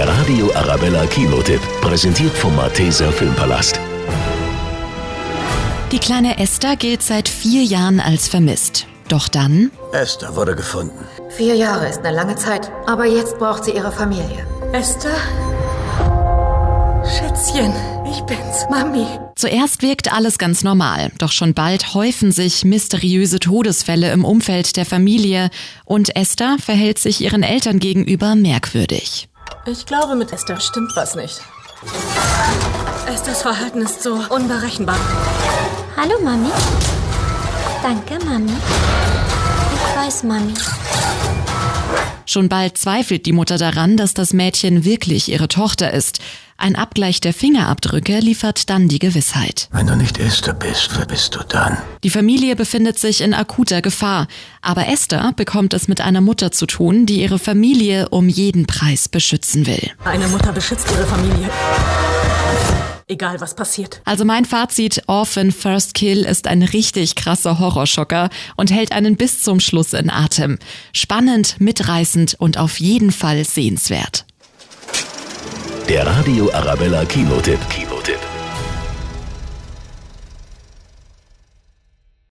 [0.00, 3.78] Der Radio Arabella Kinotipp, präsentiert vom Malteser Filmpalast.
[5.92, 8.86] Die kleine Esther gilt seit vier Jahren als vermisst.
[9.08, 11.04] Doch dann, Esther wurde gefunden.
[11.28, 14.46] Vier Jahre ist eine lange Zeit, aber jetzt braucht sie ihre Familie.
[14.72, 15.18] Esther?
[17.04, 17.74] Schätzchen,
[18.10, 19.04] ich bin's, Mami.
[19.36, 24.86] zuerst wirkt alles ganz normal, doch schon bald häufen sich mysteriöse Todesfälle im Umfeld der
[24.86, 25.50] Familie
[25.84, 29.29] und Esther verhält sich ihren Eltern gegenüber merkwürdig.
[29.66, 31.40] Ich glaube, mit Esther stimmt was nicht.
[33.06, 34.96] Esthers Verhalten ist so unberechenbar.
[35.96, 36.50] Hallo, Mami.
[37.82, 38.52] Danke, Mami.
[39.74, 40.54] Ich weiß, Mami.
[42.30, 46.20] Schon bald zweifelt die Mutter daran, dass das Mädchen wirklich ihre Tochter ist.
[46.56, 49.68] Ein Abgleich der Fingerabdrücke liefert dann die Gewissheit.
[49.72, 51.78] Wenn du nicht Esther bist, wer bist du dann?
[52.04, 54.28] Die Familie befindet sich in akuter Gefahr,
[54.62, 59.08] aber Esther bekommt es mit einer Mutter zu tun, die ihre Familie um jeden Preis
[59.08, 59.90] beschützen will.
[60.04, 61.50] Eine Mutter beschützt ihre Familie.
[63.10, 64.00] Egal, was passiert.
[64.04, 69.42] Also mein Fazit, Orphan First Kill ist ein richtig krasser Horrorschocker und hält einen bis
[69.42, 70.60] zum Schluss in Atem.
[70.92, 74.26] Spannend, mitreißend und auf jeden Fall sehenswert.
[75.88, 77.58] Der Radio Arabella Kinotipp.
[77.68, 78.39] Kinotipp.